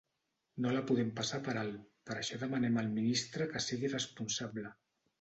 [0.65, 4.79] No la podem passar per alt, per això demanem al ministre que sigui responsable.